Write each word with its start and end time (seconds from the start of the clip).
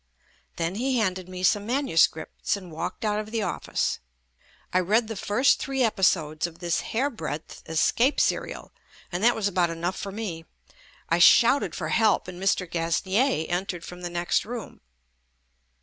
Then 0.55 0.73
he 0.81 0.97
handed 0.97 1.29
me 1.29 1.43
some 1.43 1.67
manu 1.67 1.95
scripts 1.95 2.57
and 2.57 2.71
walked 2.71 3.05
out 3.05 3.19
of 3.19 3.29
the 3.29 3.43
office. 3.43 3.99
I 4.73 4.79
read 4.79 5.07
the 5.07 5.13
JUST 5.13 5.21
ME 5.21 5.27
first 5.27 5.59
three 5.59 5.83
episodes 5.83 6.47
of 6.47 6.57
this 6.57 6.79
hair 6.81 7.11
breadth 7.11 7.61
escape 7.69 8.19
serial 8.19 8.71
and 9.11 9.23
that 9.23 9.35
was 9.35 9.47
about 9.47 9.69
enough 9.69 9.95
for 9.95 10.11
me. 10.11 10.45
I 11.09 11.19
shouted 11.19 11.75
for 11.75 11.89
help 11.89 12.27
and 12.27 12.41
Mr. 12.41 12.67
Gasnier 12.67 13.45
entered 13.47 13.85
from 13.85 14.01
the 14.01 14.09
next 14.09 14.43
room. 14.43 14.81